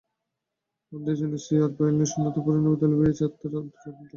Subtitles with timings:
[0.91, 4.05] Andres Iniesta আর পাউলিনহোর শূন্যতা পূরণে দলে ভিড়িয়েছে আর্থার আর আর্তুরো ভিদালকে।